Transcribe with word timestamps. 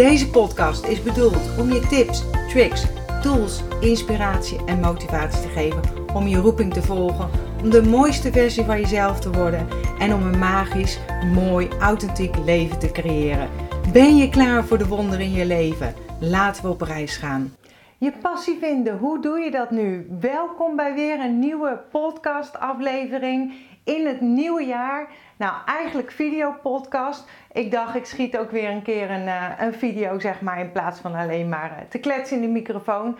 Deze 0.00 0.30
podcast 0.30 0.84
is 0.84 1.02
bedoeld 1.02 1.58
om 1.58 1.72
je 1.72 1.80
tips, 1.80 2.22
tricks, 2.48 2.84
tools, 3.22 3.62
inspiratie 3.80 4.58
en 4.66 4.80
motivatie 4.80 5.40
te 5.40 5.48
geven 5.48 5.80
om 6.14 6.26
je 6.26 6.36
roeping 6.36 6.72
te 6.72 6.82
volgen, 6.82 7.30
om 7.62 7.70
de 7.70 7.82
mooiste 7.82 8.32
versie 8.32 8.64
van 8.64 8.80
jezelf 8.80 9.20
te 9.20 9.30
worden 9.30 9.68
en 9.98 10.14
om 10.14 10.22
een 10.22 10.38
magisch, 10.38 10.98
mooi, 11.32 11.68
authentiek 11.80 12.36
leven 12.44 12.78
te 12.78 12.90
creëren. 12.90 13.48
Ben 13.92 14.16
je 14.16 14.28
klaar 14.28 14.64
voor 14.64 14.78
de 14.78 14.86
wonderen 14.86 15.24
in 15.24 15.32
je 15.32 15.46
leven? 15.46 15.94
Laten 16.20 16.62
we 16.62 16.68
op 16.68 16.80
reis 16.80 17.16
gaan. 17.16 17.54
Je 18.00 18.12
passie 18.12 18.58
vinden, 18.58 18.98
hoe 18.98 19.20
doe 19.20 19.38
je 19.38 19.50
dat 19.50 19.70
nu? 19.70 20.06
Welkom 20.20 20.76
bij 20.76 20.94
weer 20.94 21.20
een 21.20 21.38
nieuwe 21.38 21.80
podcast 21.90 22.58
aflevering 22.58 23.54
in 23.84 24.06
het 24.06 24.20
nieuwe 24.20 24.64
jaar. 24.64 25.08
Nou, 25.36 25.52
eigenlijk 25.66 26.10
videopodcast. 26.10 27.28
Ik 27.52 27.70
dacht, 27.70 27.94
ik 27.94 28.04
schiet 28.04 28.38
ook 28.38 28.50
weer 28.50 28.70
een 28.70 28.82
keer 28.82 29.10
een, 29.10 29.26
uh, 29.26 29.50
een 29.58 29.74
video, 29.74 30.18
zeg 30.18 30.40
maar, 30.40 30.60
in 30.60 30.72
plaats 30.72 31.00
van 31.00 31.14
alleen 31.14 31.48
maar 31.48 31.70
uh, 31.70 31.76
te 31.88 31.98
kletsen 31.98 32.36
in 32.36 32.42
de 32.42 32.48
microfoon. 32.48 33.16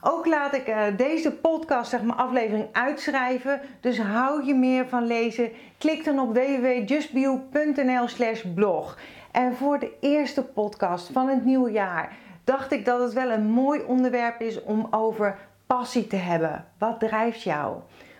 Ook 0.00 0.26
laat 0.26 0.54
ik 0.54 0.68
uh, 0.68 0.82
deze 0.96 1.32
podcast, 1.32 1.90
zeg 1.90 2.02
maar, 2.02 2.16
aflevering 2.16 2.68
uitschrijven. 2.72 3.60
Dus 3.80 4.00
hou 4.00 4.46
je 4.46 4.54
meer 4.54 4.88
van 4.88 5.06
lezen. 5.06 5.50
Klik 5.78 6.04
dan 6.04 6.18
op 6.18 6.34
www.justbio.nl 6.34 8.08
slash 8.08 8.42
blog. 8.54 8.98
En 9.32 9.54
voor 9.54 9.78
de 9.78 9.92
eerste 10.00 10.44
podcast 10.44 11.10
van 11.12 11.28
het 11.28 11.44
nieuwe 11.44 11.70
jaar 11.70 12.16
dacht 12.50 12.72
ik 12.72 12.84
dat 12.84 13.00
het 13.00 13.12
wel 13.12 13.30
een 13.30 13.46
mooi 13.46 13.82
onderwerp 13.82 14.40
is 14.40 14.62
om 14.62 14.86
over 14.90 15.38
passie 15.66 16.06
te 16.06 16.16
hebben. 16.16 16.64
Wat 16.78 17.00
drijft 17.00 17.42
jou? 17.42 17.76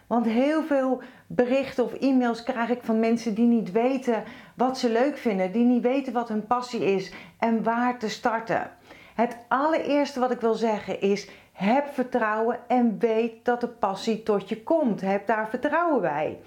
Want 0.07 0.27
heel 0.27 0.63
veel 0.63 1.03
berichten 1.27 1.85
of 1.85 1.95
e-mails 1.95 2.43
krijg 2.43 2.69
ik 2.69 2.83
van 2.83 3.01
mensen 3.01 3.35
die 3.35 3.47
niet 3.47 3.73
weten 3.73 4.23
wat 4.55 4.79
ze 4.79 4.91
leuk 4.91 5.17
vinden, 5.17 5.53
die 5.53 5.65
niet 5.65 5.83
weten 5.83 6.13
wat 6.13 6.29
hun 6.29 6.47
passie 6.47 6.85
is 6.85 7.13
en 7.39 7.63
waar 7.63 7.99
te 7.99 8.09
starten. 8.09 8.71
Het 9.15 9.37
allereerste 9.49 10.21
wat 10.21 10.31
ik 10.31 10.41
wil 10.41 10.55
zeggen 10.55 11.01
is: 11.01 11.29
heb 11.53 11.87
vertrouwen 11.93 12.59
en 12.69 12.99
weet 12.99 13.45
dat 13.45 13.61
de 13.61 13.69
passie 13.69 14.23
tot 14.23 14.49
je 14.49 14.63
komt. 14.63 15.01
Heb 15.01 15.27
daar 15.27 15.49
vertrouwen 15.49 16.01
bij. 16.01 16.39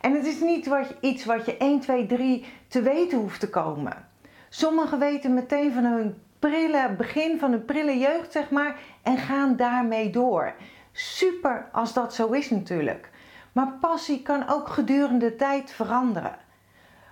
En 0.00 0.14
het 0.14 0.26
is 0.26 0.40
niet 0.40 0.66
wat, 0.66 0.94
iets 1.00 1.24
wat 1.24 1.44
je 1.44 1.56
1, 1.56 1.80
2, 1.80 2.06
3 2.06 2.44
te 2.68 2.82
weten 2.82 3.18
hoeft 3.18 3.40
te 3.40 3.50
komen. 3.50 4.06
Sommigen 4.48 4.98
weten 4.98 5.34
meteen 5.34 5.72
van 5.72 5.84
hun 5.84 6.14
prille 6.38 6.94
begin 6.96 7.38
van 7.38 7.50
hun 7.50 7.64
prille 7.64 7.98
jeugd, 7.98 8.32
zeg 8.32 8.50
maar, 8.50 8.76
en 9.02 9.16
gaan 9.16 9.56
daarmee 9.56 10.10
door. 10.10 10.54
Super 10.92 11.68
als 11.72 11.92
dat 11.92 12.14
zo 12.14 12.30
is 12.30 12.50
natuurlijk. 12.50 13.10
Maar 13.52 13.72
passie 13.80 14.22
kan 14.22 14.48
ook 14.48 14.68
gedurende 14.68 15.28
de 15.28 15.36
tijd 15.36 15.70
veranderen. 15.70 16.36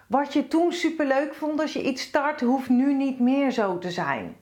Wat 0.07 0.33
je 0.33 0.49
toen 0.49 0.73
super 0.73 1.07
leuk 1.07 1.35
vond 1.35 1.61
als 1.61 1.73
je 1.73 1.83
iets 1.83 2.03
start, 2.03 2.41
hoeft 2.41 2.69
nu 2.69 2.95
niet 2.95 3.21
meer 3.21 3.51
zo 3.51 3.79
te 3.79 3.91
zijn. 3.91 4.37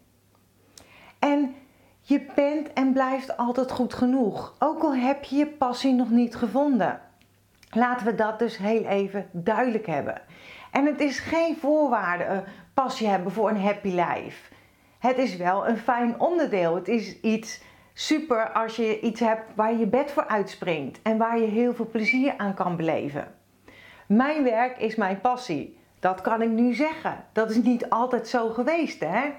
En 1.19 1.55
je 2.01 2.27
bent 2.35 2.73
en 2.73 2.93
blijft 2.93 3.37
altijd 3.37 3.71
goed 3.71 3.95
genoeg, 3.95 4.55
ook 4.59 4.83
al 4.83 4.95
heb 4.95 5.25
je 5.25 5.37
je 5.37 5.47
passie 5.47 5.93
nog 5.93 6.11
niet 6.11 6.37
gevonden. 6.37 7.01
Laten 7.71 8.07
we 8.07 8.15
dat 8.15 8.39
dus 8.39 8.57
heel 8.57 8.85
even 8.85 9.29
duidelijk 9.33 9.87
hebben. 9.87 10.23
En 10.71 10.87
het 10.87 11.01
is 11.01 11.19
geen 11.19 11.57
voorwaarde 11.57 12.25
een 12.25 12.45
passie 12.75 13.09
hebben 13.09 13.33
voor 13.33 13.49
een 13.49 13.61
happy 13.61 13.89
life. 13.89 14.53
Het 15.07 15.19
is 15.19 15.37
wel 15.37 15.69
een 15.69 15.79
fijn 15.79 16.21
onderdeel. 16.21 16.75
Het 16.75 16.89
is 16.89 17.21
iets 17.21 17.61
super 17.93 18.53
als 18.53 18.77
je 18.77 19.01
iets 19.01 19.21
hebt 19.21 19.55
waar 19.55 19.75
je 19.75 19.87
bed 19.87 20.11
voor 20.11 20.27
uitspringt 20.27 21.03
en 21.03 21.19
waar 21.19 21.39
je 21.39 21.47
heel 21.47 21.75
veel 21.75 21.89
plezier 21.89 22.35
aan 22.37 22.55
kan 22.55 22.77
beleven. 22.77 23.35
Mijn 24.07 24.45
werk 24.45 24.79
is 24.79 24.95
mijn 24.95 25.21
passie. 25.21 25.79
Dat 26.01 26.21
kan 26.21 26.43
ik 26.43 26.49
nu 26.49 26.75
zeggen. 26.75 27.25
Dat 27.33 27.51
is 27.51 27.57
niet 27.57 27.91
altijd 27.91 28.29
zo 28.29 28.49
geweest, 28.49 29.01
hè? 29.01 29.33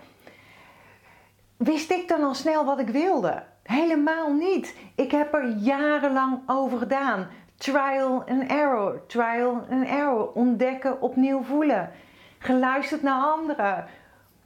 Wist 1.58 1.92
ik 1.92 2.08
dan 2.08 2.24
al 2.24 2.34
snel 2.34 2.66
wat 2.66 2.80
ik 2.80 2.90
wilde? 2.90 3.44
Helemaal 3.64 4.34
niet. 4.34 4.76
Ik 4.96 5.12
heb 5.12 5.34
er 5.34 5.48
jarenlang 5.48 6.40
over 6.46 6.78
gedaan. 6.78 7.28
Trial 7.58 8.24
and 8.28 8.52
error, 8.52 9.06
trial 9.08 9.66
and 9.70 9.88
error. 9.88 10.32
Ontdekken, 10.32 11.02
opnieuw 11.02 11.44
voelen. 11.44 11.92
Geluisterd 12.38 13.02
naar 13.02 13.22
anderen. 13.22 13.86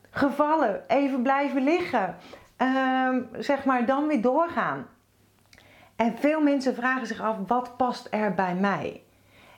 Gevallen, 0.09 0.84
even 0.88 1.22
blijven 1.22 1.64
liggen. 1.64 2.16
Um, 2.58 3.30
zeg 3.38 3.66
maar, 3.66 3.86
dan 3.86 4.08
weer 4.08 4.22
doorgaan. 4.22 4.88
En 5.96 6.18
veel 6.18 6.42
mensen 6.42 6.75
vragen 6.75 7.08
zich 7.08 7.22
af, 7.22 7.36
wat 7.47 7.78
past 7.78 8.08
er 8.12 8.34
bij 8.34 8.56
mij? 8.56 9.03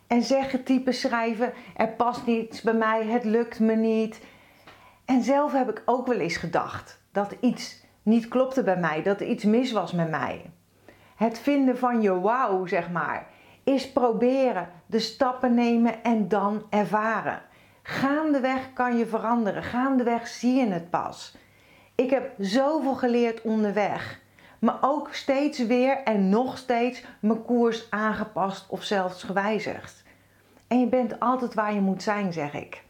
En 0.08 0.22
zeggen, 0.22 0.64
typen, 0.64 0.94
schrijven, 0.94 1.54
er 1.76 1.88
past 1.88 2.26
niets 2.26 2.62
bij 2.62 2.74
mij, 2.74 3.06
het 3.06 3.24
lukt 3.24 3.60
me 3.60 3.76
niet. 3.76 4.26
En 5.06 5.22
zelf 5.22 5.52
heb 5.52 5.70
ik 5.70 5.82
ook 5.86 6.08
wel 6.08 6.20
eens 6.20 6.38
gedacht 6.38 7.02
dat 7.12 7.36
iets 7.40 7.86
niet 8.04 8.28
klopte 8.28 8.64
bij 8.64 8.78
mij, 8.78 9.02
dat 9.04 9.22
er 9.22 9.28
iets 9.28 9.44
mis 9.44 9.72
was 9.72 9.92
met 9.92 10.10
mij. 10.10 10.52
Het 11.16 11.40
vinden 11.40 11.78
van 11.78 12.02
je 12.02 12.20
wauw, 12.20 12.66
zeg 12.66 12.90
maar, 12.90 13.28
is 13.64 13.92
proberen, 13.92 14.70
de 14.86 15.00
stappen 15.00 15.54
nemen 15.54 16.04
en 16.04 16.28
dan 16.28 16.66
ervaren. 16.70 17.42
Gaandeweg 17.84 18.74
kan 18.74 18.98
je 18.98 19.06
veranderen, 19.06 19.64
gaandeweg 19.64 20.28
zie 20.28 20.54
je 20.54 20.68
het 20.68 20.90
pas. 20.90 21.36
Ik 21.96 22.10
heb 22.10 22.32
zoveel 22.38 22.96
geleerd 22.96 23.42
onderweg. 23.42 24.20
Maar 24.60 24.78
ook 24.82 25.14
steeds 25.14 25.66
weer 25.66 26.04
en 26.04 26.30
nog 26.30 26.58
steeds 26.58 27.04
mijn 27.20 27.44
koers 27.44 27.88
aangepast 27.90 28.70
of 28.70 28.84
zelfs 28.84 29.24
gewijzigd. 29.24 30.04
En 30.68 30.80
je 30.80 30.88
bent 30.88 31.20
altijd 31.20 31.54
waar 31.54 31.74
je 31.74 31.82
moet 31.82 32.04
zijn, 32.04 32.34
zeg 32.34 32.54
ik. 32.54 32.84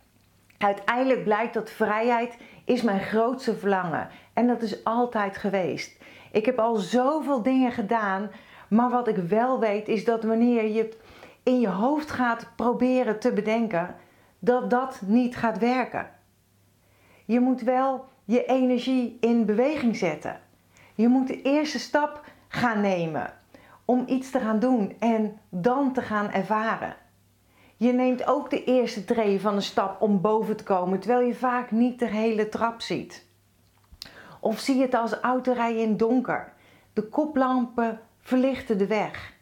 Uiteindelijk 0.57 1.23
blijkt 1.23 1.53
dat 1.53 1.69
vrijheid 1.69 2.37
is 2.65 2.81
mijn 2.81 2.99
grootste 2.99 3.55
verlangen. 3.55 4.09
En 4.33 4.47
dat 4.47 4.61
is 4.61 4.83
altijd 4.83 5.37
geweest. 5.37 5.97
Ik 6.31 6.45
heb 6.45 6.59
al 6.59 6.75
zoveel 6.75 7.41
dingen 7.41 7.71
gedaan. 7.71 8.29
Maar 8.67 8.89
wat 8.89 9.07
ik 9.07 9.15
wel 9.15 9.59
weet 9.59 9.87
is 9.87 10.05
dat 10.05 10.23
wanneer 10.23 10.65
je 10.65 10.97
in 11.43 11.59
je 11.59 11.69
hoofd 11.69 12.11
gaat 12.11 12.47
proberen 12.55 13.19
te 13.19 13.33
bedenken, 13.33 13.95
dat 14.43 14.69
dat 14.69 15.01
niet 15.05 15.35
gaat 15.35 15.57
werken. 15.57 16.09
Je 17.25 17.39
moet 17.39 17.61
wel 17.61 18.05
je 18.25 18.45
energie 18.45 19.17
in 19.19 19.45
beweging 19.45 19.95
zetten. 19.95 20.39
Je 20.95 21.07
moet 21.07 21.27
de 21.27 21.41
eerste 21.41 21.79
stap 21.79 22.25
gaan 22.47 22.81
nemen 22.81 23.33
om 23.85 24.03
iets 24.07 24.31
te 24.31 24.39
gaan 24.39 24.59
doen 24.59 24.95
en 24.99 25.39
dan 25.49 25.93
te 25.93 26.01
gaan 26.01 26.31
ervaren. 26.31 26.95
Je 27.77 27.93
neemt 27.93 28.27
ook 28.27 28.49
de 28.49 28.63
eerste 28.63 29.05
tree 29.05 29.41
van 29.41 29.55
een 29.55 29.61
stap 29.61 30.01
om 30.01 30.21
boven 30.21 30.57
te 30.57 30.63
komen, 30.63 30.99
terwijl 30.99 31.27
je 31.27 31.35
vaak 31.35 31.71
niet 31.71 31.99
de 31.99 32.07
hele 32.07 32.49
trap 32.49 32.81
ziet. 32.81 33.25
Of 34.39 34.59
zie 34.59 34.81
het 34.81 34.93
als 34.93 35.13
autorijden 35.13 35.81
in 35.81 35.97
donker. 35.97 36.53
De 36.93 37.03
koplampen 37.03 37.99
verlichten 38.19 38.77
de 38.77 38.87
weg. 38.87 39.33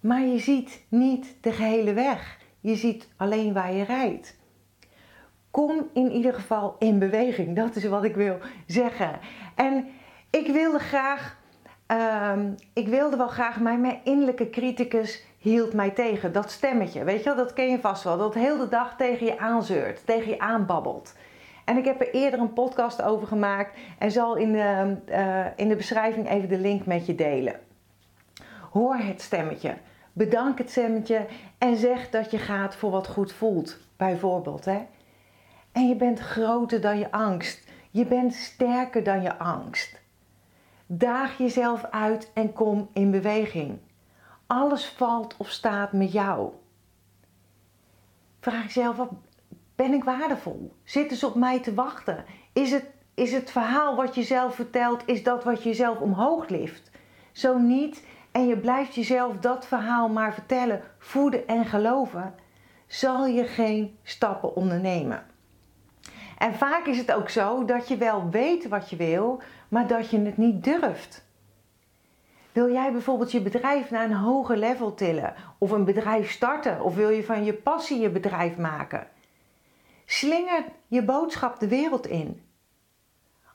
Maar 0.00 0.20
je 0.20 0.38
ziet 0.38 0.84
niet 0.88 1.36
de 1.40 1.52
gehele 1.52 1.92
weg. 1.92 2.38
Je 2.64 2.76
ziet 2.76 3.08
alleen 3.16 3.52
waar 3.52 3.72
je 3.72 3.84
rijdt 3.84 4.36
kom 5.54 5.90
in 5.92 6.10
ieder 6.10 6.34
geval 6.34 6.76
in 6.78 6.98
beweging. 6.98 7.56
Dat 7.56 7.76
is 7.76 7.84
wat 7.84 8.04
ik 8.04 8.14
wil 8.14 8.38
zeggen. 8.66 9.18
En 9.54 9.86
ik 10.30 10.46
wilde 10.46 10.78
graag, 10.78 11.36
uh, 11.92 12.32
ik 12.72 12.88
wilde 12.88 13.16
wel 13.16 13.28
graag, 13.28 13.60
maar 13.60 13.78
mijn 13.78 14.00
innerlijke 14.04 14.50
criticus 14.50 15.24
hield 15.38 15.72
mij 15.72 15.90
tegen. 15.90 16.32
Dat 16.32 16.50
stemmetje, 16.50 17.04
weet 17.04 17.18
je 17.18 17.24
wel, 17.24 17.36
dat 17.44 17.52
ken 17.52 17.70
je 17.70 17.80
vast 17.80 18.04
wel. 18.04 18.18
Dat 18.18 18.34
heel 18.34 18.58
de 18.58 18.68
dag 18.68 18.96
tegen 18.96 19.26
je 19.26 19.38
aanzeurt, 19.38 20.06
tegen 20.06 20.28
je 20.28 20.38
aanbabbelt. 20.38 21.14
En 21.64 21.76
ik 21.76 21.84
heb 21.84 22.00
er 22.00 22.14
eerder 22.14 22.40
een 22.40 22.52
podcast 22.52 23.02
over 23.02 23.26
gemaakt 23.26 23.78
en 23.98 24.10
zal 24.10 24.36
in 24.36 24.52
de, 24.52 24.96
uh, 25.08 25.46
in 25.56 25.68
de 25.68 25.76
beschrijving 25.76 26.30
even 26.30 26.48
de 26.48 26.58
link 26.58 26.86
met 26.86 27.06
je 27.06 27.14
delen. 27.14 27.60
Hoor 28.70 28.96
het 28.96 29.20
stemmetje. 29.20 29.74
Bedank 30.16 30.58
het 30.58 30.70
stemmetje 30.70 31.26
en 31.58 31.76
zeg 31.76 32.10
dat 32.10 32.30
je 32.30 32.38
gaat 32.38 32.76
voor 32.76 32.90
wat 32.90 33.06
goed 33.06 33.32
voelt. 33.32 33.78
Bijvoorbeeld, 33.96 34.64
hè. 34.64 34.82
En 35.72 35.88
je 35.88 35.96
bent 35.96 36.18
groter 36.18 36.80
dan 36.80 36.98
je 36.98 37.10
angst. 37.10 37.68
Je 37.90 38.06
bent 38.06 38.34
sterker 38.34 39.02
dan 39.02 39.22
je 39.22 39.38
angst. 39.38 40.00
Daag 40.86 41.38
jezelf 41.38 41.84
uit 41.84 42.30
en 42.34 42.52
kom 42.52 42.88
in 42.92 43.10
beweging. 43.10 43.78
Alles 44.46 44.86
valt 44.86 45.36
of 45.36 45.48
staat 45.48 45.92
met 45.92 46.12
jou. 46.12 46.52
Vraag 48.40 48.64
jezelf 48.64 49.00
af: 49.00 49.08
ben 49.74 49.92
ik 49.92 50.04
waardevol? 50.04 50.72
Zitten 50.84 51.16
ze 51.16 51.26
op 51.26 51.34
mij 51.34 51.60
te 51.60 51.74
wachten? 51.74 52.24
Is 52.52 52.70
het 52.70 52.92
is 53.14 53.32
het 53.32 53.50
verhaal 53.50 53.96
wat 53.96 54.14
je 54.14 54.22
zelf 54.22 54.54
vertelt, 54.54 55.02
is 55.06 55.22
dat 55.22 55.44
wat 55.44 55.62
je 55.62 55.74
zelf 55.74 55.98
omhoog 55.98 56.48
lift. 56.48 56.90
Zo 57.32 57.58
niet, 57.58 58.06
en 58.34 58.46
je 58.46 58.56
blijft 58.56 58.94
jezelf 58.94 59.36
dat 59.36 59.66
verhaal 59.66 60.08
maar 60.08 60.34
vertellen, 60.34 60.82
voeden 60.98 61.46
en 61.46 61.64
geloven, 61.64 62.34
zal 62.86 63.26
je 63.26 63.44
geen 63.44 63.98
stappen 64.02 64.56
ondernemen. 64.56 65.26
En 66.38 66.54
vaak 66.54 66.86
is 66.86 66.98
het 66.98 67.12
ook 67.12 67.28
zo 67.28 67.64
dat 67.64 67.88
je 67.88 67.96
wel 67.96 68.30
weet 68.30 68.68
wat 68.68 68.90
je 68.90 68.96
wil, 68.96 69.42
maar 69.68 69.86
dat 69.86 70.10
je 70.10 70.20
het 70.20 70.36
niet 70.36 70.64
durft. 70.64 71.24
Wil 72.52 72.72
jij 72.72 72.92
bijvoorbeeld 72.92 73.32
je 73.32 73.40
bedrijf 73.40 73.90
naar 73.90 74.04
een 74.04 74.16
hoger 74.16 74.56
level 74.56 74.94
tillen 74.94 75.34
of 75.58 75.70
een 75.70 75.84
bedrijf 75.84 76.30
starten 76.30 76.80
of 76.80 76.94
wil 76.94 77.08
je 77.08 77.24
van 77.24 77.44
je 77.44 77.54
passie 77.54 78.00
je 78.00 78.10
bedrijf 78.10 78.56
maken? 78.56 79.08
Slinger 80.06 80.64
je 80.86 81.02
boodschap 81.02 81.60
de 81.60 81.68
wereld 81.68 82.06
in. 82.06 82.42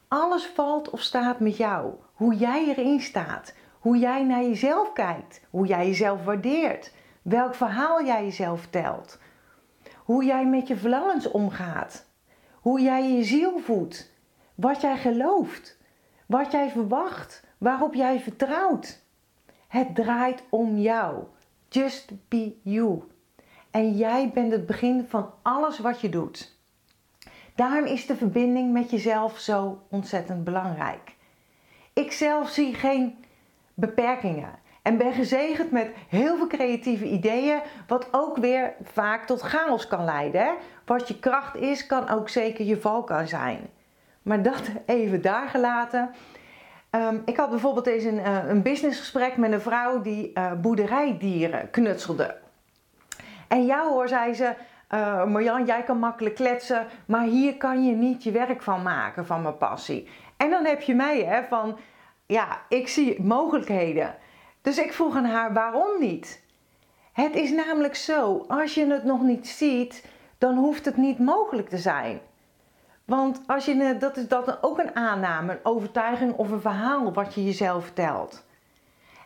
Alles 0.07 0.45
valt 0.45 0.89
of 0.89 1.01
staat 1.01 1.39
met 1.39 1.57
jou. 1.57 1.93
Hoe 2.13 2.35
jij 2.35 2.67
erin 2.67 3.01
staat, 3.01 3.53
hoe 3.79 3.97
jij 3.97 4.23
naar 4.23 4.43
jezelf 4.43 4.93
kijkt, 4.93 5.41
hoe 5.49 5.67
jij 5.67 5.87
jezelf 5.87 6.23
waardeert, 6.23 6.93
welk 7.21 7.55
verhaal 7.55 8.05
jij 8.05 8.23
jezelf 8.23 8.59
vertelt, 8.59 9.19
hoe 9.97 10.25
jij 10.25 10.45
met 10.45 10.67
je 10.67 10.77
verlangens 10.77 11.31
omgaat, 11.31 12.05
hoe 12.53 12.81
jij 12.81 13.11
je 13.11 13.23
ziel 13.23 13.59
voedt, 13.59 14.11
wat 14.55 14.81
jij 14.81 14.97
gelooft, 14.97 15.77
wat 16.25 16.51
jij 16.51 16.69
verwacht, 16.69 17.43
waarop 17.57 17.93
jij 17.93 18.19
vertrouwt. 18.19 19.03
Het 19.67 19.95
draait 19.95 20.43
om 20.49 20.77
jou. 20.77 21.23
Just 21.69 22.11
be 22.27 22.55
you. 22.61 23.03
En 23.71 23.97
jij 23.97 24.31
bent 24.33 24.51
het 24.51 24.65
begin 24.65 25.05
van 25.07 25.33
alles 25.41 25.79
wat 25.79 26.01
je 26.01 26.09
doet. 26.09 26.57
Daarom 27.55 27.85
is 27.85 28.05
de 28.05 28.15
verbinding 28.15 28.73
met 28.73 28.89
jezelf 28.89 29.39
zo 29.39 29.81
ontzettend 29.89 30.43
belangrijk. 30.43 31.15
Ik 31.93 32.11
zelf 32.11 32.49
zie 32.49 32.73
geen 32.73 33.25
beperkingen 33.79 34.59
en 34.81 34.97
ben 34.97 35.13
gezegend 35.13 35.71
met 35.71 35.91
heel 36.07 36.37
veel 36.37 36.47
creatieve 36.47 37.05
ideeën, 37.05 37.59
wat 37.87 38.07
ook 38.11 38.37
weer 38.37 38.73
vaak 38.83 39.25
tot 39.25 39.41
chaos 39.41 39.87
kan 39.87 40.05
leiden. 40.05 40.55
Wat 40.85 41.07
je 41.07 41.19
kracht 41.19 41.55
is, 41.55 41.85
kan 41.85 42.09
ook 42.09 42.29
zeker 42.29 42.65
je 42.65 42.81
val 42.81 43.03
kan 43.03 43.27
zijn. 43.27 43.59
Maar 44.21 44.41
dat 44.41 44.61
even 44.85 45.21
daar 45.21 45.47
gelaten. 45.47 46.09
Ehm, 46.89 47.17
ik 47.25 47.37
had 47.37 47.49
bijvoorbeeld 47.49 47.87
eens 47.87 48.03
een, 48.03 48.19
uh, 48.19 48.37
een 48.47 48.61
businessgesprek 48.61 49.37
met 49.37 49.51
een 49.51 49.61
vrouw 49.61 50.01
die 50.01 50.31
uh, 50.33 50.51
boerderijdieren 50.53 51.69
knutselde. 51.69 52.37
En 53.47 53.65
jou 53.65 53.91
hoor, 53.91 54.07
zei 54.07 54.33
ze, 54.33 54.53
uh, 54.93 55.25
Marjan, 55.25 55.65
jij 55.65 55.83
kan 55.83 55.99
makkelijk 55.99 56.35
kletsen, 56.35 56.87
maar 57.05 57.23
hier 57.23 57.57
kan 57.57 57.85
je 57.85 57.95
niet 57.95 58.23
je 58.23 58.31
werk 58.31 58.61
van 58.61 58.81
maken, 58.81 59.25
van 59.25 59.41
mijn 59.41 59.57
passie. 59.57 60.09
En 60.37 60.49
dan 60.49 60.65
heb 60.65 60.81
je 60.81 60.95
mij, 60.95 61.23
hè, 61.23 61.43
van, 61.43 61.77
ja, 62.29 62.61
ik 62.67 62.87
zie 62.87 63.21
mogelijkheden. 63.21 64.15
Dus 64.61 64.77
ik 64.77 64.93
vroeg 64.93 65.15
aan 65.15 65.25
haar, 65.25 65.53
waarom 65.53 65.99
niet? 65.99 66.43
Het 67.13 67.35
is 67.35 67.51
namelijk 67.51 67.95
zo, 67.95 68.45
als 68.47 68.73
je 68.73 68.85
het 68.85 69.03
nog 69.03 69.21
niet 69.21 69.47
ziet, 69.47 70.05
dan 70.37 70.57
hoeft 70.57 70.85
het 70.85 70.97
niet 70.97 71.19
mogelijk 71.19 71.69
te 71.69 71.77
zijn. 71.77 72.19
Want 73.05 73.41
als 73.45 73.65
je, 73.65 73.97
dat 73.99 74.17
is 74.17 74.27
dat 74.27 74.63
ook 74.63 74.79
een 74.79 74.95
aanname, 74.95 75.51
een 75.51 75.59
overtuiging 75.63 76.33
of 76.33 76.51
een 76.51 76.61
verhaal 76.61 77.13
wat 77.13 77.33
je 77.33 77.45
jezelf 77.45 77.83
vertelt. 77.83 78.45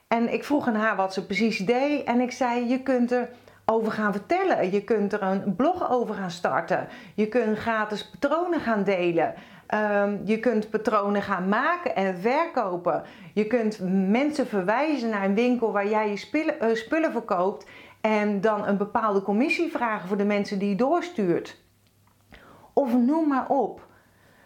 En 0.08 0.34
ik 0.34 0.44
vroeg 0.44 0.68
aan 0.68 0.76
haar 0.76 0.96
wat 0.96 1.14
ze 1.14 1.26
precies 1.26 1.58
deed 1.58 2.04
en 2.04 2.20
ik 2.20 2.32
zei, 2.32 2.68
je 2.68 2.84
kunt 2.84 3.12
er 3.12 3.30
over 3.66 3.92
gaan 3.92 4.12
vertellen. 4.12 4.72
Je 4.72 4.84
kunt 4.84 5.14
er 5.14 5.22
een 5.22 5.56
blog 5.56 5.92
over 5.92 6.16
gaan 6.16 6.32
starten. 6.32 6.88
Je 7.16 7.28
kunt 7.28 7.58
gratis 7.58 8.10
patronen 8.10 8.60
gaan 8.60 8.84
delen. 8.84 9.34
Ehm, 9.74 10.18
je 10.24 10.40
kunt 10.40 10.70
patronen 10.70 11.22
gaan 11.22 11.50
maken 11.50 11.96
en 11.96 12.18
verkopen. 12.18 13.04
Je 13.34 13.48
kunt 13.48 13.80
mensen 14.10 14.48
verwijzen 14.48 15.10
naar 15.10 15.24
een 15.24 15.36
winkel 15.36 15.72
waar 15.72 15.90
jij 15.90 16.10
je 16.10 16.18
spullen, 16.18 16.56
uh, 16.62 16.76
spullen 16.76 17.12
verkoopt. 17.12 17.68
En 18.02 18.42
dan 18.42 18.68
een 18.68 18.78
bepaalde 18.78 19.22
commissie 19.22 19.72
vragen 19.72 20.08
voor 20.08 20.18
de 20.18 20.26
mensen 20.26 20.60
die 20.60 20.70
je 20.70 20.76
doorstuurt. 20.76 21.62
Of 22.74 22.94
noem 22.98 23.28
maar 23.28 23.50
op. 23.50 23.88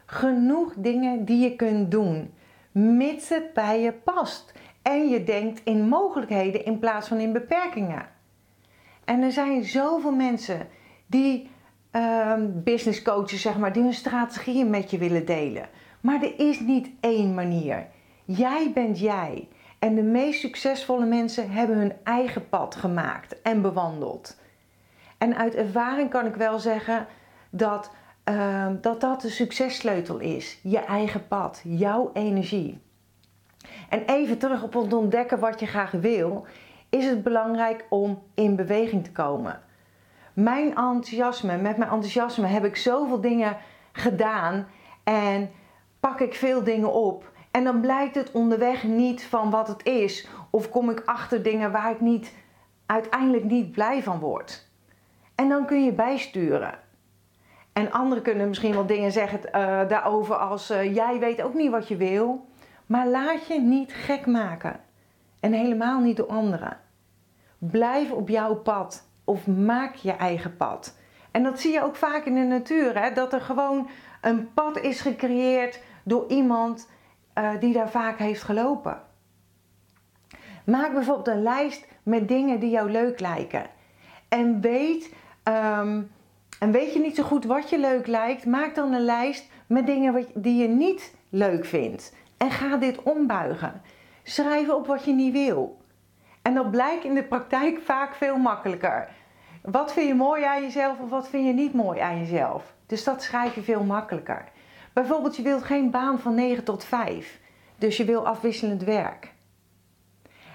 Genoeg 0.06 0.74
dingen 0.78 1.26
die 1.26 1.50
je 1.50 1.56
kunt 1.56 1.92
doen, 1.92 2.34
mits 2.72 3.30
het 3.30 3.54
bij 3.54 3.82
je 3.82 3.94
past. 3.94 4.54
En 4.82 5.10
je 5.10 5.24
denkt 5.24 5.62
in 5.64 5.88
mogelijkheden 5.88 6.66
in 6.66 6.80
plaats 6.80 7.08
van 7.08 7.18
in 7.18 7.34
beperkingen. 7.34 8.06
En 9.06 9.22
er 9.22 9.32
zijn 9.32 9.64
zoveel 9.64 10.16
mensen 10.16 10.68
die 11.06 11.50
um, 11.98 12.64
business 12.64 13.02
coaches, 13.02 13.42
zeg 13.42 13.58
maar, 13.58 13.74
die 13.74 13.84
hun 13.84 13.94
strategieën 13.94 14.70
met 14.70 14.92
je 14.92 14.98
willen 14.98 15.26
delen. 15.26 15.70
Maar 16.02 16.24
er 16.24 16.40
is 16.40 16.60
niet 16.60 16.90
één 17.00 17.34
manier. 17.34 17.88
Jij 18.26 18.72
bent 18.74 19.00
jij. 19.00 19.48
En 19.80 19.96
de 19.96 20.04
meest 20.04 20.40
succesvolle 20.40 21.06
mensen 21.06 21.52
hebben 21.52 21.78
hun 21.78 21.94
eigen 22.04 22.50
pad 22.50 22.76
gemaakt 22.76 23.42
en 23.42 23.62
bewandeld. 23.62 24.38
En 25.18 25.38
uit 25.38 25.56
ervaring 25.56 26.10
kan 26.10 26.26
ik 26.26 26.36
wel 26.36 26.60
zeggen 26.60 27.08
dat 27.50 27.92
uh, 28.30 28.68
dat, 28.82 29.02
dat 29.02 29.22
de 29.22 29.30
successleutel 29.30 30.20
is. 30.20 30.60
Je 30.64 30.80
eigen 30.80 31.28
pad, 31.28 31.62
jouw 31.64 32.10
energie. 32.14 32.80
En 33.90 34.04
even 34.06 34.38
terug 34.38 34.64
op 34.64 34.74
het 34.74 34.94
ontdekken 34.94 35.40
wat 35.40 35.60
je 35.60 35.66
graag 35.66 35.92
wil, 35.92 36.46
is 36.90 37.06
het 37.06 37.24
belangrijk 37.24 37.86
om 37.90 38.24
in 38.34 38.56
beweging 38.56 39.04
te 39.04 39.12
komen 39.12 39.62
mijn 40.38 40.68
enthousiasme, 40.68 41.58
met 41.58 41.78
mijn 41.78 41.90
enthousiasme 41.90 42.48
heb 42.48 42.66
ik 42.66 42.76
zoveel 42.76 43.22
dingen 43.22 43.58
gedaan 43.92 44.68
en 45.04 45.52
pak 46.00 46.20
ik 46.20 46.34
veel 46.34 46.64
dingen 46.64 46.94
op. 46.94 47.32
En 47.52 47.64
dan 47.64 47.82
blijkt 47.82 48.16
het 48.16 48.32
onderweg 48.32 48.84
niet 48.84 49.24
van 49.24 49.50
wat 49.50 49.68
het 49.68 49.86
is. 49.86 50.28
Of 50.50 50.70
kom 50.70 50.90
ik 50.90 51.02
achter 51.06 51.44
dingen 51.44 51.72
waar 51.72 51.92
ik 51.92 52.02
niet, 52.02 52.34
uiteindelijk 52.86 53.44
niet 53.44 53.72
blij 53.72 54.04
van 54.04 54.20
word. 54.20 54.70
En 55.36 55.50
dan 55.50 55.66
kun 55.66 55.84
je 55.84 55.92
bijsturen. 55.92 56.80
En 57.74 57.92
anderen 57.92 58.24
kunnen 58.24 58.48
misschien 58.48 58.74
wel 58.74 58.86
dingen 58.86 59.12
zeggen 59.12 59.40
uh, 59.46 59.52
daarover 59.88 60.36
als 60.36 60.72
uh, 60.72 60.96
jij 60.96 61.20
weet 61.20 61.42
ook 61.42 61.54
niet 61.54 61.72
wat 61.72 61.88
je 61.88 61.98
wil. 61.98 62.48
Maar 62.86 63.08
laat 63.08 63.48
je 63.48 63.62
niet 63.62 63.94
gek 63.94 64.26
maken. 64.26 64.80
En 65.40 65.54
helemaal 65.54 66.00
niet 66.00 66.18
door 66.18 66.28
anderen. 66.28 66.78
Blijf 67.58 68.12
op 68.12 68.30
jouw 68.30 68.56
pad 68.56 69.06
of 69.28 69.48
maak 69.48 69.96
je 69.96 70.12
eigen 70.12 70.58
pad. 70.58 70.98
En 71.32 71.44
dat 71.44 71.60
zie 71.60 71.72
je 71.72 71.84
ook 71.84 71.96
vaak 71.96 72.26
in 72.26 72.36
de 72.36 72.42
natuur, 72.42 73.02
hè? 73.02 73.12
dat 73.12 73.34
er 73.34 73.42
gewoon 73.42 73.90
een 74.22 74.54
pad 74.54 74.80
is 74.80 75.02
gecreëerd 75.02 75.80
door 76.04 76.26
iemand 76.28 76.90
uh, 77.38 77.50
die 77.60 77.74
daar 77.74 77.90
vaak 77.90 78.18
heeft 78.18 78.44
gelopen. 78.44 79.02
Maak 80.66 80.94
bijvoorbeeld 80.94 81.28
een 81.28 81.44
lijst 81.44 81.88
met 82.04 82.28
dingen 82.28 82.60
die 82.60 82.70
jou 82.70 82.92
leuk 82.92 83.20
lijken. 83.20 83.66
En 84.28 84.62
weet, 84.62 85.14
um, 85.44 86.12
en 86.60 86.72
weet 86.72 86.94
je 86.94 87.00
niet 87.00 87.16
zo 87.16 87.24
goed 87.24 87.46
wat 87.46 87.70
je 87.70 87.80
leuk 87.80 88.08
lijkt, 88.08 88.46
maak 88.46 88.76
dan 88.76 88.94
een 88.94 89.06
lijst 89.06 89.50
met 89.68 89.86
dingen 89.86 90.26
die 90.34 90.62
je 90.62 90.68
niet 90.68 91.16
leuk 91.30 91.66
vindt. 91.66 92.16
En 92.38 92.52
ga 92.52 92.78
dit 92.78 93.04
ombuigen. 93.04 93.82
Schrijf 94.24 94.70
op 94.70 94.88
wat 94.88 95.06
je 95.06 95.14
niet 95.14 95.34
wil. 95.34 95.78
En 96.42 96.54
dat 96.54 96.72
blijkt 96.72 97.04
in 97.04 97.14
de 97.14 97.24
praktijk 97.24 97.80
vaak 97.82 98.16
veel 98.16 98.38
makkelijker. 98.38 99.10
Wat 99.72 99.94
vind 99.94 100.08
je 100.08 100.16
mooi 100.16 100.44
aan 100.44 100.62
jezelf 100.62 101.00
of 101.00 101.10
wat 101.10 101.28
vind 101.28 101.46
je 101.46 101.54
niet 101.54 101.74
mooi 101.74 102.00
aan 102.00 102.18
jezelf? 102.18 102.74
Dus 102.86 103.04
dat 103.04 103.24
schrijf 103.24 103.56
je 103.56 103.62
veel 103.62 103.84
makkelijker. 103.84 104.44
Bijvoorbeeld, 104.94 105.36
je 105.36 105.42
wilt 105.42 105.64
geen 105.64 105.92
baan 105.92 106.20
van 106.20 106.36
9 106.36 106.64
tot 106.64 106.84
5. 106.84 107.40
Dus 107.78 107.98
je 107.98 108.06
wil 108.06 108.28
afwisselend 108.28 108.84
werk. 108.84 109.34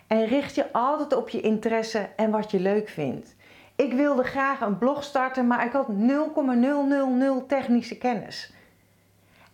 En 0.06 0.26
richt 0.26 0.54
je 0.54 0.72
altijd 0.72 1.14
op 1.16 1.28
je 1.28 1.40
interesse 1.40 2.08
en 2.16 2.30
wat 2.30 2.50
je 2.50 2.60
leuk 2.60 2.88
vindt. 2.88 3.36
Ik 3.76 3.92
wilde 3.92 4.22
graag 4.22 4.60
een 4.60 4.78
blog 4.78 5.04
starten, 5.04 5.46
maar 5.46 5.66
ik 5.66 5.72
had 5.72 5.88
0,000 5.88 7.48
technische 7.48 7.98
kennis. 7.98 8.52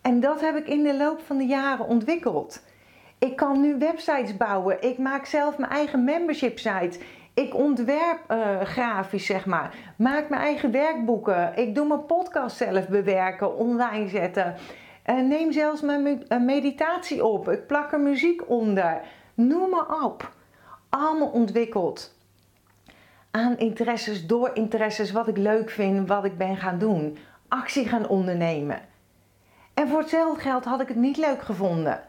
En 0.01 0.19
dat 0.19 0.41
heb 0.41 0.55
ik 0.55 0.67
in 0.67 0.83
de 0.83 0.97
loop 0.97 1.21
van 1.25 1.37
de 1.37 1.45
jaren 1.45 1.85
ontwikkeld. 1.85 2.61
Ik 3.17 3.35
kan 3.35 3.61
nu 3.61 3.77
websites 3.77 4.37
bouwen. 4.37 4.81
Ik 4.81 4.97
maak 4.97 5.25
zelf 5.25 5.57
mijn 5.57 5.71
eigen 5.71 6.03
membership 6.03 6.59
site. 6.59 6.99
Ik 7.33 7.55
ontwerp 7.55 8.19
uh, 8.31 8.61
grafisch, 8.61 9.25
zeg 9.25 9.45
maar. 9.45 9.75
Maak 9.97 10.29
mijn 10.29 10.41
eigen 10.41 10.71
werkboeken. 10.71 11.57
Ik 11.57 11.75
doe 11.75 11.87
mijn 11.87 12.05
podcast 12.05 12.57
zelf 12.57 12.87
bewerken, 12.87 13.57
online 13.57 14.07
zetten. 14.07 14.55
Uh, 15.05 15.21
neem 15.21 15.51
zelfs 15.51 15.81
mijn 15.81 16.25
meditatie 16.45 17.25
op. 17.25 17.49
Ik 17.49 17.67
plak 17.67 17.91
er 17.91 17.99
muziek 17.99 18.49
onder. 18.49 19.01
Noem 19.33 19.69
maar 19.69 20.03
op. 20.03 20.31
Allemaal 20.89 21.27
ontwikkeld. 21.27 22.17
Aan 23.31 23.57
interesses, 23.57 24.27
door 24.27 24.51
interesses, 24.53 25.11
wat 25.11 25.27
ik 25.27 25.37
leuk 25.37 25.69
vind, 25.69 26.07
wat 26.07 26.25
ik 26.25 26.37
ben 26.37 26.57
gaan 26.57 26.79
doen. 26.79 27.17
Actie 27.47 27.87
gaan 27.87 28.07
ondernemen. 28.07 28.79
En 29.73 29.87
voor 29.87 29.99
hetzelfde 29.99 30.41
geld 30.41 30.65
had 30.65 30.81
ik 30.81 30.87
het 30.87 30.97
niet 30.97 31.17
leuk 31.17 31.41
gevonden 31.41 32.07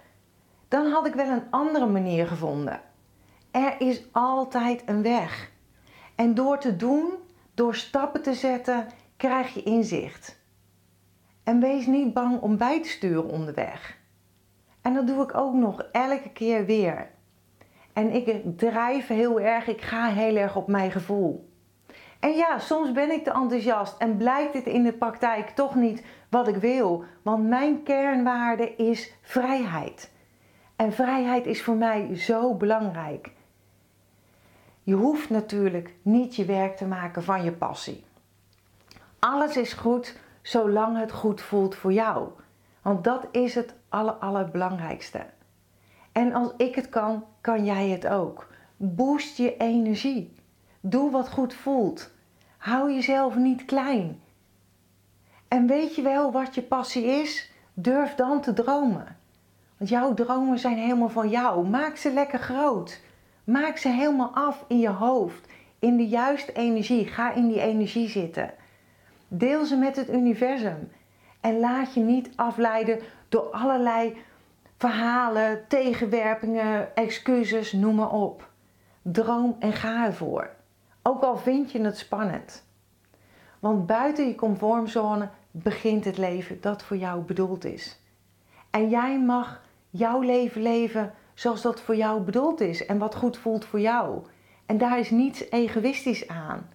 dan 0.70 0.90
had 0.90 1.06
ik 1.06 1.14
wel 1.14 1.28
een 1.28 1.42
andere 1.50 1.86
manier 1.86 2.26
gevonden. 2.26 2.80
Er 3.50 3.80
is 3.80 4.02
altijd 4.12 4.82
een 4.86 5.02
weg. 5.02 5.50
En 6.14 6.34
door 6.34 6.58
te 6.58 6.76
doen, 6.76 7.12
door 7.54 7.74
stappen 7.74 8.22
te 8.22 8.34
zetten, 8.34 8.86
krijg 9.16 9.54
je 9.54 9.62
inzicht. 9.62 10.38
En 11.44 11.60
wees 11.60 11.86
niet 11.86 12.12
bang 12.12 12.40
om 12.40 12.56
bij 12.56 12.82
te 12.82 12.88
sturen 12.88 13.28
onderweg. 13.28 13.98
En 14.82 14.94
dat 14.94 15.06
doe 15.06 15.22
ik 15.22 15.36
ook 15.36 15.54
nog 15.54 15.82
elke 15.92 16.30
keer 16.32 16.64
weer. 16.66 17.10
En 17.92 18.14
ik 18.14 18.58
drijf 18.58 19.06
heel 19.06 19.40
erg, 19.40 19.66
ik 19.66 19.80
ga 19.80 20.08
heel 20.08 20.36
erg 20.36 20.56
op 20.56 20.68
mijn 20.68 20.90
gevoel. 20.90 21.48
En 22.20 22.32
ja, 22.32 22.58
soms 22.58 22.92
ben 22.92 23.10
ik 23.10 23.24
te 23.24 23.30
enthousiast 23.30 23.98
en 23.98 24.16
blijkt 24.16 24.54
het 24.54 24.66
in 24.66 24.82
de 24.82 24.92
praktijk 24.92 25.50
toch 25.50 25.74
niet 25.74 26.04
wat 26.30 26.48
ik 26.48 26.56
wil. 26.56 27.04
Want 27.22 27.48
mijn 27.48 27.82
kernwaarde 27.82 28.74
is 28.76 29.14
vrijheid. 29.22 30.12
En 30.76 30.92
vrijheid 30.92 31.46
is 31.46 31.62
voor 31.62 31.76
mij 31.76 32.16
zo 32.16 32.54
belangrijk. 32.54 33.32
Je 34.90 34.96
hoeft 34.96 35.30
natuurlijk 35.30 35.94
niet 36.02 36.36
je 36.36 36.44
werk 36.44 36.76
te 36.76 36.86
maken 36.86 37.22
van 37.22 37.44
je 37.44 37.52
passie. 37.52 38.04
Alles 39.18 39.56
is 39.56 39.72
goed 39.72 40.16
zolang 40.42 40.98
het 40.98 41.12
goed 41.12 41.40
voelt 41.40 41.74
voor 41.74 41.92
jou. 41.92 42.28
Want 42.82 43.04
dat 43.04 43.28
is 43.30 43.54
het 43.54 43.74
aller, 43.88 44.12
allerbelangrijkste. 44.12 45.26
En 46.12 46.32
als 46.32 46.52
ik 46.56 46.74
het 46.74 46.88
kan, 46.88 47.24
kan 47.40 47.64
jij 47.64 47.88
het 47.88 48.06
ook. 48.06 48.46
Boost 48.76 49.36
je 49.36 49.56
energie. 49.56 50.34
Doe 50.80 51.10
wat 51.10 51.30
goed 51.30 51.54
voelt. 51.54 52.10
Hou 52.56 52.92
jezelf 52.92 53.36
niet 53.36 53.64
klein. 53.64 54.20
En 55.48 55.66
weet 55.66 55.94
je 55.94 56.02
wel 56.02 56.32
wat 56.32 56.54
je 56.54 56.62
passie 56.62 57.04
is? 57.04 57.52
Durf 57.72 58.14
dan 58.14 58.40
te 58.40 58.52
dromen. 58.52 59.16
Want 59.76 59.90
jouw 59.90 60.14
dromen 60.14 60.58
zijn 60.58 60.76
helemaal 60.76 61.08
van 61.08 61.28
jou. 61.28 61.68
Maak 61.68 61.96
ze 61.96 62.12
lekker 62.12 62.38
groot. 62.38 63.00
Maak 63.50 63.76
ze 63.76 63.88
helemaal 63.88 64.30
af 64.34 64.64
in 64.68 64.78
je 64.78 64.88
hoofd. 64.88 65.48
In 65.78 65.96
de 65.96 66.08
juiste 66.08 66.52
energie. 66.52 67.06
Ga 67.06 67.32
in 67.32 67.48
die 67.48 67.60
energie 67.60 68.08
zitten. 68.08 68.54
Deel 69.28 69.64
ze 69.64 69.76
met 69.76 69.96
het 69.96 70.10
universum. 70.10 70.92
En 71.40 71.58
laat 71.58 71.94
je 71.94 72.00
niet 72.00 72.30
afleiden 72.36 72.98
door 73.28 73.42
allerlei 73.42 74.16
verhalen, 74.76 75.64
tegenwerpingen, 75.68 76.96
excuses, 76.96 77.72
noem 77.72 77.94
maar 77.94 78.12
op. 78.12 78.48
Droom 79.02 79.56
en 79.58 79.72
ga 79.72 80.04
ervoor. 80.04 80.50
Ook 81.02 81.22
al 81.22 81.36
vind 81.36 81.72
je 81.72 81.80
het 81.80 81.98
spannend. 81.98 82.66
Want 83.58 83.86
buiten 83.86 84.26
je 84.26 84.34
conformzone 84.34 85.28
begint 85.50 86.04
het 86.04 86.18
leven 86.18 86.60
dat 86.60 86.82
voor 86.82 86.96
jou 86.96 87.22
bedoeld 87.22 87.64
is. 87.64 88.00
En 88.70 88.88
jij 88.88 89.20
mag 89.20 89.62
jouw 89.90 90.20
leven 90.20 90.62
leven 90.62 91.14
zoals 91.40 91.62
dat 91.62 91.80
voor 91.80 91.96
jou 91.96 92.20
bedoeld 92.20 92.60
is 92.60 92.86
en 92.86 92.98
wat 92.98 93.14
goed 93.14 93.38
voelt 93.38 93.64
voor 93.64 93.80
jou. 93.80 94.22
En 94.66 94.78
daar 94.78 94.98
is 94.98 95.10
niets 95.10 95.50
egoïstisch 95.50 96.28
aan. 96.28 96.68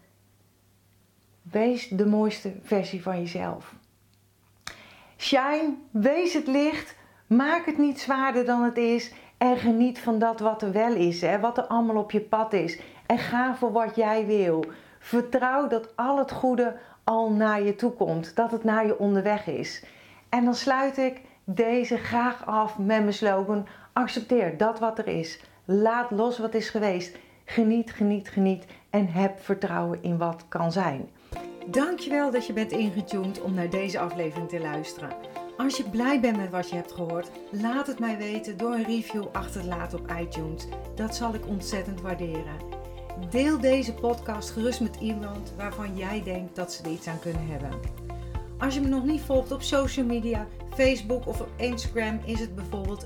Wees 1.41 1.87
de 1.87 2.05
mooiste 2.05 2.53
versie 2.61 3.01
van 3.01 3.19
jezelf. 3.19 3.75
Shine, 5.17 5.73
wees 5.91 6.33
het 6.33 6.47
licht, 6.47 6.95
maak 7.27 7.65
het 7.65 7.77
niet 7.77 7.99
zwaarder 7.99 8.45
dan 8.45 8.63
het 8.63 8.77
is 8.77 9.13
en 9.37 9.57
geniet 9.57 9.99
van 9.99 10.19
dat 10.19 10.39
wat 10.39 10.61
er 10.61 10.71
wel 10.71 10.93
is, 10.93 11.21
hè, 11.21 11.39
wat 11.39 11.57
er 11.57 11.67
allemaal 11.67 11.97
op 11.97 12.11
je 12.11 12.21
pad 12.21 12.53
is. 12.53 12.79
En 13.05 13.17
ga 13.17 13.55
voor 13.55 13.71
wat 13.71 13.95
jij 13.95 14.25
wil. 14.25 14.65
Vertrouw 14.99 15.67
dat 15.67 15.95
al 15.95 16.17
het 16.17 16.31
goede 16.31 16.75
al 17.03 17.31
naar 17.31 17.61
je 17.61 17.75
toe 17.75 17.91
komt, 17.91 18.35
dat 18.35 18.51
het 18.51 18.63
naar 18.63 18.85
je 18.85 18.99
onderweg 18.99 19.47
is. 19.47 19.83
En 20.29 20.45
dan 20.45 20.55
sluit 20.55 20.97
ik 20.97 21.21
deze 21.43 21.97
graag 21.97 22.45
af 22.45 22.77
met 22.77 23.01
mijn 23.01 23.13
slogan: 23.13 23.67
accepteer 23.95 24.57
dat 24.57 24.79
wat 24.79 24.99
er 24.99 25.07
is. 25.07 25.39
Laat 25.65 26.11
los 26.11 26.37
wat 26.37 26.53
is 26.53 26.69
geweest. 26.69 27.17
Geniet, 27.45 27.91
geniet, 27.91 28.29
geniet 28.29 28.65
en 28.89 29.07
heb 29.07 29.39
vertrouwen 29.39 30.03
in 30.03 30.17
wat 30.17 30.45
kan 30.47 30.71
zijn. 30.71 31.09
Dankjewel 31.67 32.31
dat 32.31 32.45
je 32.47 32.53
bent 32.53 32.71
ingetuned 32.71 33.41
om 33.41 33.53
naar 33.53 33.69
deze 33.69 33.99
aflevering 33.99 34.49
te 34.49 34.59
luisteren. 34.59 35.15
Als 35.57 35.77
je 35.77 35.89
blij 35.89 36.19
bent 36.19 36.37
met 36.37 36.49
wat 36.49 36.69
je 36.69 36.75
hebt 36.75 36.91
gehoord, 36.91 37.31
laat 37.51 37.87
het 37.87 37.99
mij 37.99 38.17
weten 38.17 38.57
door 38.57 38.73
een 38.73 38.85
review 38.85 39.25
achter 39.31 39.61
te 39.61 39.67
laten 39.67 39.99
op 39.99 40.11
iTunes. 40.19 40.67
Dat 40.95 41.15
zal 41.15 41.33
ik 41.33 41.47
ontzettend 41.47 42.01
waarderen. 42.01 42.57
Deel 43.29 43.59
deze 43.59 43.93
podcast 43.93 44.49
gerust 44.49 44.81
met 44.81 44.95
iemand 44.95 45.53
waarvan 45.57 45.97
jij 45.97 46.23
denkt 46.23 46.55
dat 46.55 46.73
ze 46.73 46.83
er 46.83 46.91
iets 46.91 47.07
aan 47.07 47.19
kunnen 47.19 47.47
hebben. 47.47 47.79
Als 48.57 48.73
je 48.73 48.81
me 48.81 48.87
nog 48.87 49.03
niet 49.03 49.21
volgt 49.21 49.51
op 49.51 49.61
social 49.61 50.05
media, 50.05 50.47
Facebook 50.75 51.27
of 51.27 51.41
op 51.41 51.49
Instagram 51.55 52.19
is 52.25 52.39
het 52.39 52.55
bijvoorbeeld 52.55 53.05